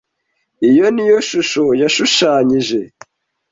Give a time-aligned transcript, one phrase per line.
[0.69, 2.79] Iyo niyo shusho yashushanyije.